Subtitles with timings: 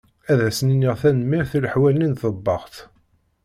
[0.31, 2.75] Ad asen-iniɣ tanemmirt i leḥwal-nni n tḍebbaxt.